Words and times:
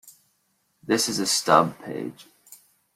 This 0.81 1.07
is 1.09 1.19
a 1.19 1.27
stub 1.27 1.77
page. 1.83 2.25